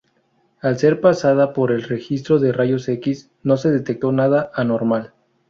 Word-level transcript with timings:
Al 0.61 0.79
ser 0.79 0.99
pasada 0.99 1.53
por 1.53 1.71
el 1.71 1.83
registro 1.83 2.39
de 2.39 2.51
rayos 2.51 2.89
X 2.89 3.29
no 3.43 3.55
se 3.55 3.69
detectó 3.69 4.11
nada 4.11 4.49
anormal. 4.55 5.13